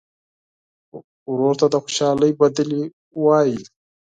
[1.31, 2.81] ورور ته د خوشحالۍ سندرې
[3.23, 3.59] وایې.